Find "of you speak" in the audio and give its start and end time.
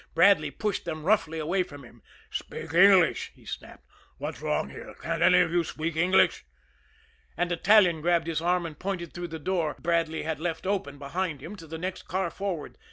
5.41-5.95